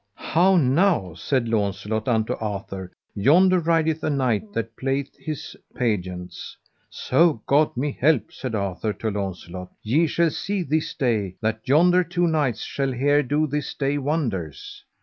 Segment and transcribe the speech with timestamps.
[0.17, 6.57] How now, said Launcelot unto Arthur, yonder rideth a knight that playeth his pageants.
[6.89, 12.03] So God me help, said Arthur to Launcelot, ye shall see this day that yonder
[12.03, 14.83] two knights shall here do this day wonders.